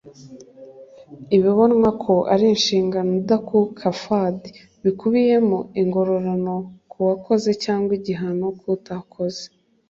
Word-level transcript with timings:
ibibonwa 1.35 1.89
ko 2.03 2.13
ari 2.33 2.45
inshingano 2.53 3.11
idakuka 3.21 3.85
(farḍ) 4.03 4.41
[bikubiyemo 4.83 5.59
ingororano 5.81 6.55
ku 6.91 6.97
wakoze 7.07 7.49
cyangwa 7.63 7.91
igihano 7.99 8.45
ku 8.59 8.65
utakoze] 8.77 9.43